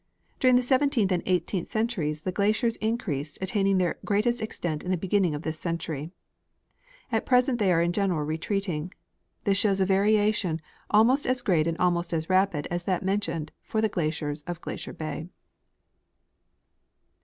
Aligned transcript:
During 0.39 0.55
the 0.55 0.63
seventeenth 0.63 1.11
and 1.11 1.21
eighteenth 1.27 1.67
centuries 1.69 2.23
the 2.23 2.31
glaciers 2.31 2.75
increased, 2.77 3.37
attaining 3.39 3.77
their 3.77 3.99
greatest 4.03 4.41
extent 4.41 4.81
in 4.83 4.89
the 4.89 4.97
beginning'of 4.97 5.43
this 5.43 5.59
century.* 5.59 6.09
At 7.11 7.23
present 7.23 7.59
they 7.59 7.71
are 7.71 7.83
in 7.83 7.93
general 7.93 8.23
retreating. 8.23 8.93
This 9.43 9.59
shows 9.59 9.79
a 9.79 9.85
variation 9.85 10.59
almost 10.89 11.27
as 11.27 11.43
great 11.43 11.67
and 11.67 11.77
almost 11.77 12.13
as 12.13 12.31
rapid 12.31 12.67
as 12.71 12.85
that 12.85 13.03
mentioned 13.03 13.51
for 13.61 13.79
the 13.79 13.89
glaciers 13.89 14.41
of 14.47 14.59
Glacier 14.59 14.91
bay. 14.91 15.27